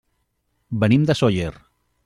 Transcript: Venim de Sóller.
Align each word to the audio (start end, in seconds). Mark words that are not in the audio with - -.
Venim 0.85 1.05
de 1.11 1.19
Sóller. 1.21 1.53